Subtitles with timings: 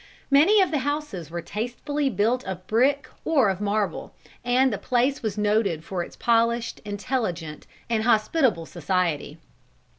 [0.31, 5.21] Many of the houses were tastefully built of brick or of marble, and the place
[5.21, 9.37] was noted for its polished, intelligent, and hospitable society.